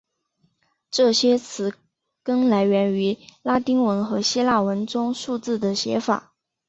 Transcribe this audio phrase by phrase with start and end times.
[0.89, 1.75] 这些词
[2.23, 6.33] 根来源于拉丁文和希腊文中数字的写法。